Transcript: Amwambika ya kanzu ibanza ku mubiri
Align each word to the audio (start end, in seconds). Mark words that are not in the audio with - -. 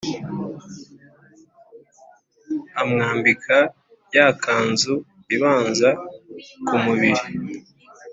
Amwambika 2.81 3.57
ya 4.15 4.27
kanzu 4.43 4.93
ibanza 5.35 5.89
ku 6.67 6.75
mubiri 6.83 7.23